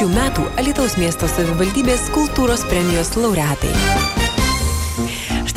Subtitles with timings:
[0.00, 4.29] Šių metų Alitaus miesto savivaldybės kultūros premijos laureatai.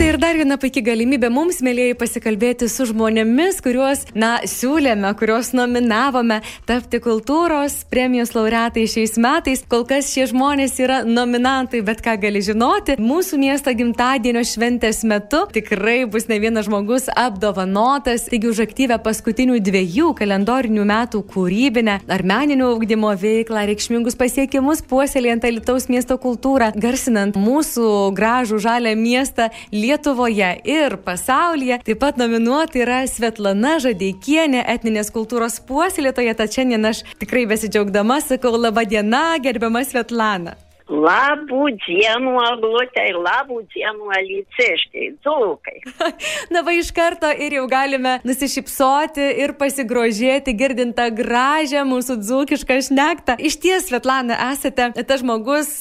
[0.03, 5.53] Štai ir dar viena puikia galimybė mums, mėlyjei, pasikalbėti su žmonėmis, kuriuos, na, siūlėme, kuriuos
[5.55, 9.61] nominavome tapti kultūros premijos laureatai šiais metais.
[9.71, 15.45] Kol kas šie žmonės yra nominantai, bet ką gali žinoti, mūsų miesto gimtadienio šventės metu
[15.55, 22.25] tikrai bus ne vienas žmogus apdovanotas, taigi už aktyvę paskutinių dviejų kalendorinių metų kūrybinę ar
[22.27, 29.47] meninio augdymo veiklą, reikšmingus pasiekimus puoselėjant Alitaus miesto kultūrą, garsinant mūsų gražų žalę miestą.
[29.93, 31.77] Lietuvoje ir pasaulyje.
[31.85, 38.55] Taip pat nominuoti yra Svetlana Žadeikienė, etninės kultūros puoselėtoja, tad šiandien aš tikrai besidžiaugdama sakau
[38.57, 40.57] laba diena, gerbiama Svetlana.
[40.91, 45.77] Labų dienų, aglutė, labų dienų, aliciškai, dzūkai.
[46.53, 52.79] Na va iš karto ir jau galime nusišypsoti ir pasigrožėti, girdint tą gražią mūsų dzūkišką
[52.89, 53.37] šnektą.
[53.39, 55.71] Iš ties, Svetlana, esate tas žmogus,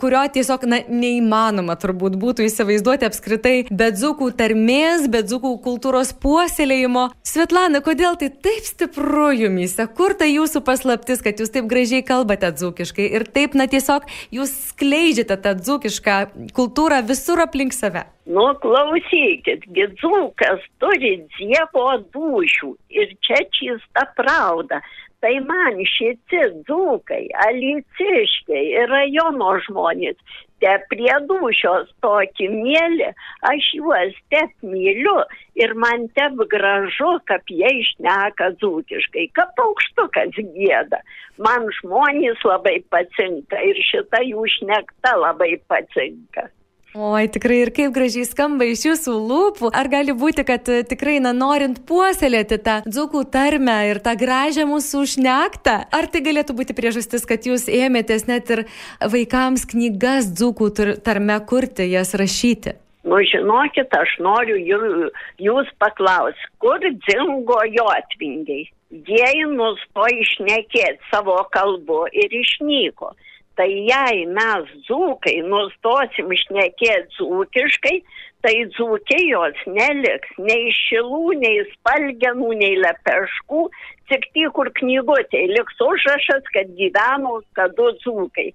[0.00, 7.08] kurio tiesiog na, neįmanoma turbūt būtų įsivaizduoti apskritai be dzūkų tarmės, be dzūkų kultūros puoselėjimo.
[7.26, 9.86] Svetlana, kodėl tai taip stipru jumise?
[9.94, 14.49] Kur tai jūsų paslaptis, kad jūs taip gražiai kalbate dzūkiškai ir taip, na tiesiog jūs
[14.50, 16.16] jūs skleidžiate tą dzūkišką
[16.56, 18.04] kultūrą visur aplink save?
[18.26, 24.80] Nu, klausykit, dzūkas turi dievo dušių ir čia čista pravda.
[25.20, 30.16] Tai man šitie dzūkai, aliciškiai ir rajono žmonės
[30.60, 33.10] te prie dušios tokį mėlį,
[33.50, 35.16] aš juos tep myliu
[35.60, 41.02] ir man tep gražu, kaip jie išneka dzūkiškai, kaip paukštukas gėda.
[41.40, 46.48] Man žmonės labai patinka ir šita jų šnekta labai patinka.
[46.90, 49.68] Oi, tikrai ir kaip gražiai skamba iš jūsų lūpų.
[49.78, 54.64] Ar gali būti, kad e, tikrai, na, norint puoselėti tą dzukų tarmę ir tą gražią
[54.66, 58.64] mūsų užnektą, ar tai galėtų būti priežastis, kad jūs ėmėtės net ir
[58.98, 60.72] vaikams knygas dzukų
[61.06, 62.74] tarme kurti, jas rašyti?
[63.06, 64.58] Nu, žinokit, aš noriu
[65.38, 68.66] jūs paklausti, kur dingo jo atvingiai?
[68.90, 73.14] Jie nustojo išnekėti savo kalbu ir išnyko.
[73.60, 77.98] Tai jei mes dzūkai nustosim šnekėti dzūkiškai,
[78.40, 83.66] tai dzūkijos neliks nei šilų, nei spalgenų, nei lepeškų,
[84.08, 88.48] tik tik kur knygutė liks užrašas, kad gyveno kadu dzūkai.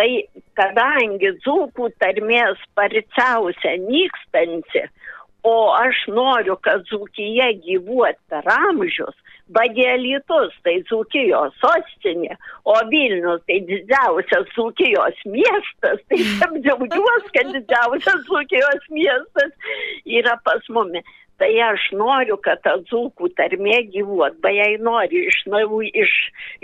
[0.00, 0.08] Tai
[0.56, 4.86] kadangi dzūkų tarmės sparčiausia nykstanti,
[5.44, 9.20] o aš noriu, kad dzūkija gyvuot per amžius,
[9.56, 12.34] Bagėlytus tai Dzūkijos sostinė,
[12.68, 19.72] o Vilnius tai didžiausias Dzūkijos miestas, tai tam džiaugiuosi, kad didžiausias Dzūkijos miestas
[20.04, 21.06] yra pas mumis
[21.38, 25.38] tai aš noriu, kad ta dzūkų tarmė gyvuot, bet jei nori iš,
[26.02, 26.14] iš,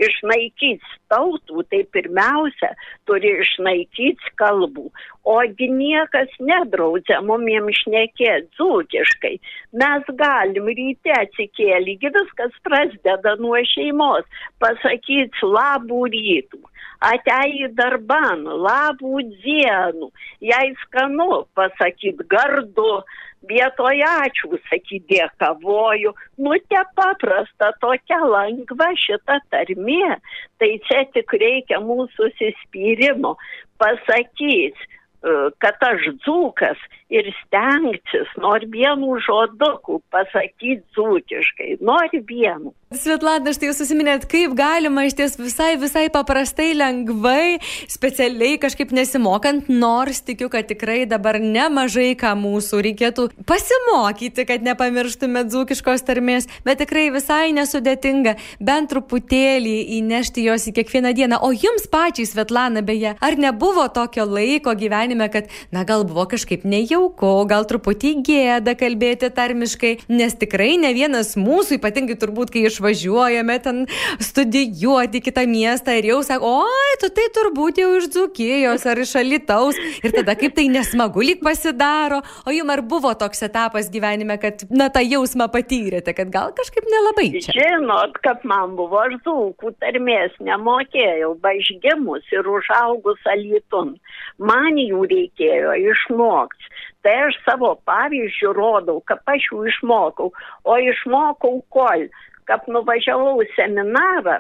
[0.06, 2.72] išnaikyti tautų, tai pirmiausia
[3.08, 4.90] turi išnaikyti kalbų.
[5.24, 9.34] Ogi niekas nedraudžia mumiems šnekėti dzūkiškai.
[9.80, 14.28] Mes galim ryte atsikėlį, viskas prasideda nuo šeimos,
[14.60, 16.64] pasakyti labų rytų
[17.04, 20.10] atei darban, labų dienų,
[20.44, 23.02] jei skanu pasakyt gardu,
[23.48, 30.18] vietoj ačiū sakyt dėkavoju, nu te paprasta, tokia lengva šita tarmė,
[30.58, 33.36] tai čia tik reikia mūsų susispyrimo.
[33.78, 36.78] Pasakyti, e, kad aš dzūkas
[37.12, 42.72] ir stengtis, nori vienu žoduku pasakyti dzūkiškai, nori vienu.
[42.94, 47.58] Svetlana, štai jūs susiminėt, kaip galima iš ties visai, visai paprastai, lengvai,
[47.90, 55.42] specialiai kažkaip nesimokant, nors tikiu, kad tikrai dabar nemažai ką mūsų reikėtų pasimokyti, kad nepamirštume
[55.50, 61.42] dzūkiškos tarmės, bet tikrai visai nesudėtinga, bent truputėlį įnešti jos į kiekvieną dieną.
[61.42, 66.62] O jums pačiai, Svetlana, beje, ar nebuvo tokio laiko gyvenime, kad, na, gal buvo kažkaip
[66.94, 72.74] nejauku, gal truputį gėda kalbėti tarmiškai, nes tikrai ne vienas mūsų, ypatingai turbūt, kai iš
[72.74, 73.86] išvažiuojame ten
[74.20, 79.14] studijuoti kitą miestą ir jau sako, oi, tu tai turbūt jau iš Dzukijos ar iš
[79.16, 79.78] Alitaus.
[80.04, 82.20] Ir tada kaip tai nesmagu lyg pasidaro.
[82.46, 86.86] O jums ar buvo toks etapas gyvenime, kad, na, tą jausmą patyrėte, kad gal kažkaip
[86.90, 87.54] nelabai čia?
[87.54, 93.96] Žinot, kad man buvo aš dzūkų tarmės nemokėjau, bažgimus ir užaugus Alitun.
[94.38, 96.74] Man jų reikėjo išmokti.
[97.04, 100.30] Tai aš savo pavyzdžių rodau, kad aš jų išmokau,
[100.64, 102.06] o išmokau kol,
[102.48, 104.38] kad nuvažiavau seminarą,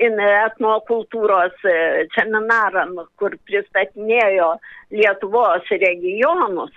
[0.00, 1.76] etnokultūros e,
[2.16, 2.86] seminarą,
[3.20, 4.54] kur pristatinėjo
[4.92, 6.72] Lietuvos regionus,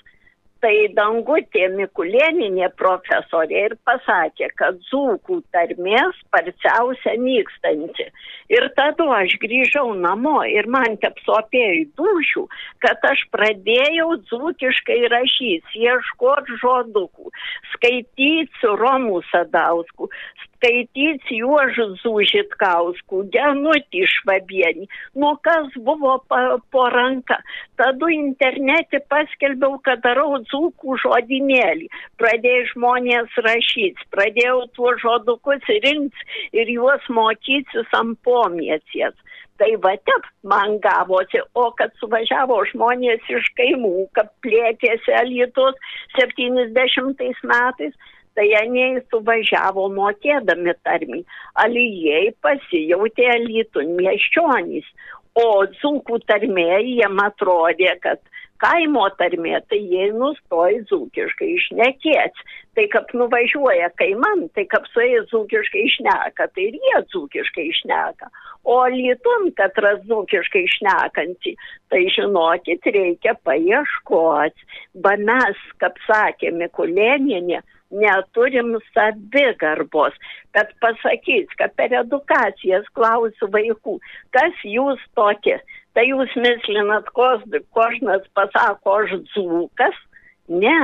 [0.59, 8.09] Tai Dangutė Mikulėninė profesorė ir pasakė, kad dzūkų tarmė sparčiausia nykstanti.
[8.51, 12.43] Ir tada aš grįžau namo ir man tepsopėjo dušių,
[12.83, 17.31] kad aš pradėjau dzūkiškai rašyti, ieškoti žodukų,
[17.75, 20.11] skaityti su Romu Sadausku,
[20.59, 27.39] skaityti Juožu Zūžitkausku, Genutį Švabienį, nu kas buvo pa, po ranka.
[27.79, 31.87] Tada internete paskelbiau, kad darau dzūkų žodinėlį.
[32.19, 39.15] Pradėjau žmonės rašyti, pradėjau tuos žodukus rinkti ir juos mokytis ant pomėcies.
[39.59, 45.75] Tai va taip man gavosi, o kad suvažiavo žmonės iš kaimų, kad plėtėsi Alitus
[46.15, 47.97] 70 metais,
[48.39, 51.25] tai jie suvažiavo mokėdami tarmį.
[51.59, 54.87] Alijai pasijautė Alitun miesčionys,
[55.35, 58.21] o dzūkų tarmė jiem atrodė, kad
[58.63, 62.47] kaimo tarmė, tai jie nustoja dzūkiškai išnekėti.
[62.77, 68.29] Tai kaip nuvažiuoja kaiman, tai kaip su jais dzūkiškai išneka, tai ir jie dzūkiškai išneka.
[68.69, 71.55] O lietum, kad ras dzūkiškai išnekantį,
[71.91, 74.67] tai žinokit, reikia paieškoti.
[75.03, 80.13] Ba mes, kaip sakė Mikulėninė, neturim savigarbos,
[80.55, 83.97] kad pasakys, kad per edukacijas klausiu vaikų,
[84.35, 85.57] kas jūs tokie,
[85.97, 90.01] tai jūs mislinat, kožnas pasako, aš dzūkas,
[90.49, 90.81] ne.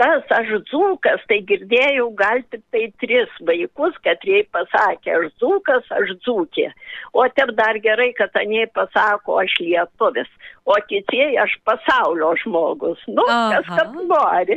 [0.00, 5.90] Tas aš dzūkas, tai girdėjau gal tik tai tris vaikus, kad jie pasakė, aš dzūkas,
[5.92, 6.70] aš dzūkė.
[7.12, 10.30] O taip dar gerai, kad anie pasako, aš lietuvis,
[10.64, 13.04] o kitie aš pasaulio žmogus.
[13.12, 13.58] Nu, Aha.
[13.58, 14.56] kas kaip nori.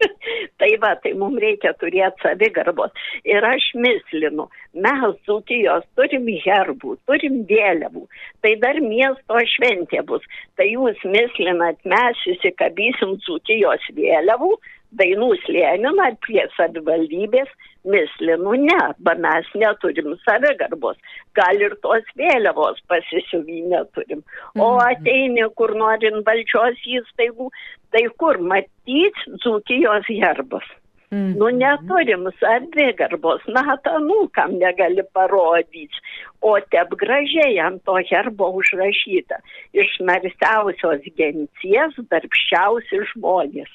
[0.60, 2.92] tai va, tai mums reikia turėti savigarbos.
[3.28, 4.48] Ir aš mislinu,
[4.86, 8.06] mes Dzūkijos turim herbų, turim vėliavų,
[8.44, 10.26] tai dar miesto šventė bus.
[10.56, 14.54] Tai jūs mislinat, mes įsikabysim Dzūkijos vėliavų,
[14.98, 17.50] dainų slėniną prie savivaldybės
[17.88, 20.98] mislinų ne, ba mes neturim savigarbos,
[21.38, 24.24] gal ir tos vėliavos pasisiuvį neturim.
[24.58, 24.82] O mhm.
[24.90, 27.48] ateini kur norin valdžios įstaigų,
[27.94, 30.68] tai kur matyti dzūkijos herbas.
[31.10, 31.32] Mm.
[31.40, 36.04] Nu, neturim savigarbos, natanų, kam negali parodyti,
[36.46, 39.40] o tep gražiai ant to herbo užrašyta
[39.74, 43.74] iš narsiausios genties darbščiausi žmonės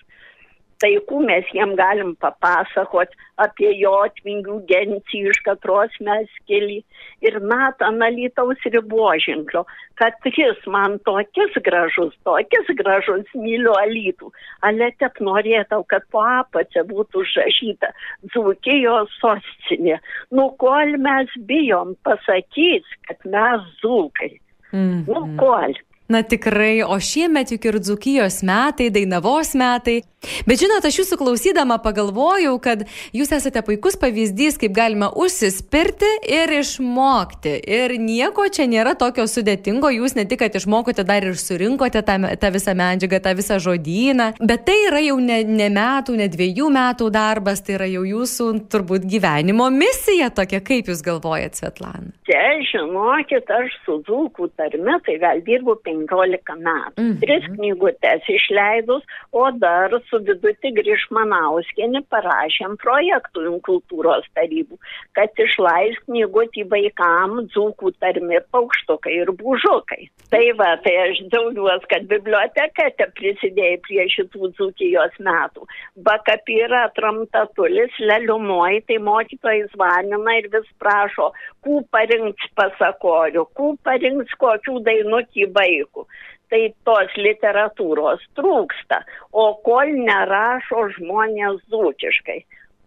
[0.83, 6.81] taikų mes jiem galim papasakot apie jotvingių gentį iš katros mes keli
[7.25, 9.65] ir Natan Alytaus riboženklio,
[9.99, 14.31] kad jis man tokis gražus, tokis gražus myliu Alytų,
[14.67, 17.91] ale tep norėtau, kad po apačia būtų užrašyta
[18.31, 19.99] Dzūkijos sostinė.
[20.31, 24.33] Nu, kol mes bijom pasakyti, kad mes dzūkai.
[24.71, 25.03] Mm -hmm.
[25.07, 25.75] Nu, kol.
[26.09, 30.03] Na tikrai, o šiemet juk ir dzukijos metai, dainavos metai.
[30.47, 32.85] Bet žinot, aš jūsų klausydama pagalvojau, kad
[33.15, 37.57] jūs esate puikus pavyzdys, kaip galima užsispirti ir išmokti.
[37.77, 42.17] Ir nieko čia nėra tokio sudėtingo, jūs ne tik, kad išmokote, dar ir surinkote tą,
[42.41, 44.31] tą visą medžiagą, tą visą žodyną.
[44.39, 48.51] Bet tai yra jau ne, ne metų, ne dviejų metų darbas, tai yra jau jūsų
[48.71, 52.11] turbūt gyvenimo misija tokia, kaip jūs galvojate, Svetlana.
[52.27, 57.01] Čia, žinokit, aš su dzūkų tarme, tai gal dirbu 15 penkiolika metų.
[57.01, 57.19] Mm -hmm.
[57.19, 64.77] Tris knygutes išleidus, o dar su viduti Grišmanauskienė parašėm projektų kultūros tarybų,
[65.17, 70.09] kad išleis knygutį vaikam dzūkų tarmi paukštukai ir bužukai.
[70.33, 75.67] Tai va, tai aš džiaugiuosi, kad biblioteka te prisidėjo prie šitų dzūkijos metų.
[76.07, 81.31] Bakapyra tramtatulis, leliumoj, tai mokytojas vanina ir vis prašo,
[81.65, 86.07] kų parinks pasakorių, kų parinks kokių dainukį vaikų dalykų.
[86.55, 89.01] Tai tos literatūros trūksta,
[89.35, 92.37] o kol nerašo žmonės dzūkiškai.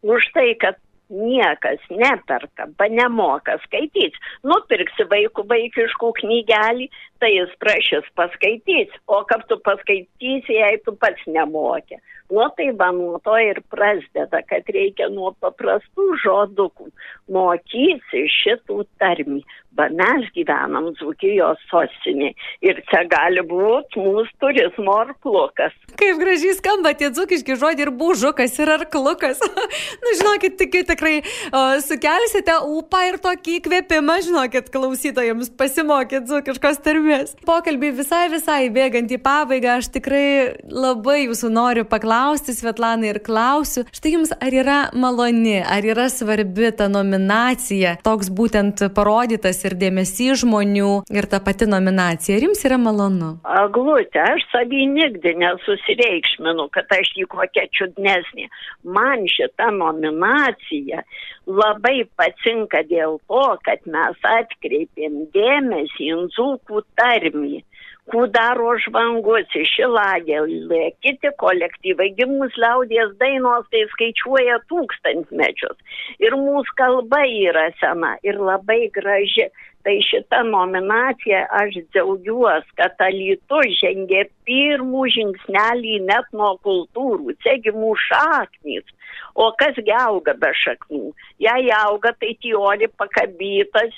[0.08, 0.78] Už tai, kad
[1.12, 4.16] niekas neperka, nemoka skaityti.
[4.48, 6.88] Nupirksi vaikų vaikiškų knygelį,
[7.22, 12.00] tai jis prašys paskaityti, o kaip tu paskaitysi, jei tu pats nemokė.
[12.30, 16.90] Nu tai va nuo to ir prasideda, kad reikia nuo paprastų žodukų
[17.32, 19.40] mokyti šitų tarmį.
[19.78, 22.32] Va mes gyvenam Dzukijos sostinė
[22.66, 25.76] ir čia gali būti mūsų turizmo arklukas.
[26.00, 29.40] Kaip gražiai skamba tie dzukiški žodžiai ir bužukas ir arklukas.
[30.02, 37.07] nu, žinokit, tik, tikrai o, sukelsite ūpą ir tokį įkvėpimą, žinokit, klausytojams pasimokyti dzukiškos tarmės
[37.08, 37.34] džiaugiamės.
[37.46, 43.84] Pokalbį visai visai bėgant į pabaigą, aš tikrai labai jūsų noriu paklausti, Svetlana, ir klausiu,
[43.92, 50.42] štai jums ar yra maloni, ar yra svarbi ta nominacija, toks būtent parodytas ir dėmesys
[50.42, 53.38] žmonių ir ta pati nominacija, ar jums yra malonu?
[53.44, 58.48] Aglutė, aš savį nigdi nesusireikšminu, kad aš jį kokia čiudnesnė.
[58.84, 61.04] Man šita nominacija
[61.48, 67.62] labai patinka dėl to, kad mes atkreipėm dėmesį į dzūkų tarmį.
[68.08, 75.76] Kudaro žvangus, Šilagėlė, kiti kolektyvai, gimus liaudės dainos, tai skaičiuoja tūkstantmečius.
[76.24, 79.50] Ir mūsų kalba yra sena ir labai graži.
[79.86, 88.02] Tai šitą nominaciją aš džiaugiuosi, kad Alytu žengė pirmų žingsnelį net nuo kultūrų, čiagi mūsų
[88.08, 88.90] šaknys.
[89.38, 91.12] O kasgi auga be šaknų?
[91.44, 93.94] Jei auga, tai tioli pakabytas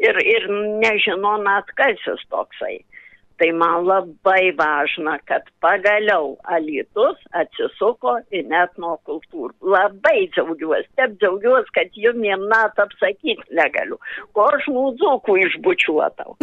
[0.00, 0.48] ir, ir
[0.82, 2.78] nežino net kas jis toksai.
[3.38, 9.52] Tai man labai važna, kad pagaliau Alitus atsisuko į net nuo kultūrų.
[9.62, 14.00] Labai džiaugiuosi, taip džiaugiuosi, kad jum net apsakyti negaliu.
[14.34, 16.34] Ko aš mūzukų išbučiuotau.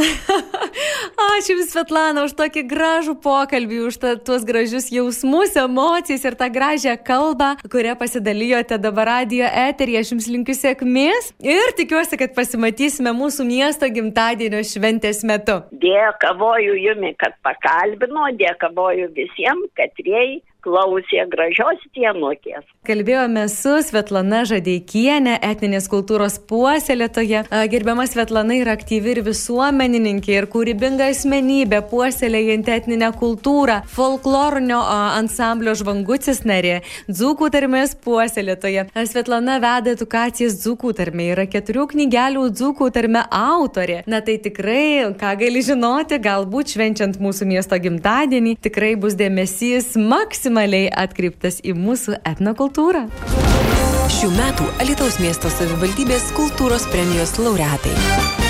[1.36, 6.48] Ačiū Jums, Svetlana, už tokį gražų pokalbį, už ta, tuos gražius jausmus, emocijas ir tą
[6.52, 10.00] gražią kalbą, kurią pasidalijote dabar radio eterį.
[10.00, 15.60] Aš Jums linkiu sėkmės ir tikiuosi, kad pasimatysime mūsų miesto gimtadienio šventės metu.
[15.84, 22.66] Dėkavoju jumi, kad pakalbino, dėkavoju visiems, katrieji klausė gražios dienokės.
[22.86, 27.44] Kalbėjome su Svetlana Žadeikienė, etninės kultūros puoselėtoje.
[27.72, 34.82] Gerbiama Svetlana yra aktyvi ir visuomenininkė, ir kūrybinga asmenybė, puoselėjant etninę kultūrą, folklorinio
[35.18, 36.80] ansamblio žvangucis narė,
[37.10, 38.88] dzūkų tarmės puoselėtoje.
[39.10, 44.02] Svetlana veda edukacijas dzūkų tarmė, yra keturių knygelių dzūkų tarmė autorė.
[44.10, 50.55] Na tai tikrai, ką gali žinoti, galbūt švenčiant mūsų miesto gimtadienį, tikrai bus dėmesys maksimaliai
[50.56, 53.06] maksimaliai atkreiptas į mūsų etnokultūrą.
[54.16, 58.45] Šių metų Alitaus miesto savivaldybės kultūros premijos laureatai.